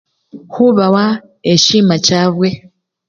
Khubawa 0.51 1.05
eshima 1.53 1.95
chabwe. 2.05 2.49